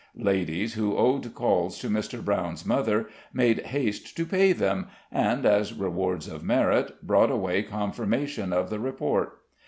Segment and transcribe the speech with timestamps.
[0.17, 2.25] Ladies who owed calls to Mr.
[2.25, 8.51] Brown's mother, made haste to pay them, and, as rewards of merit, brought away confirmation
[8.51, 9.43] of the report.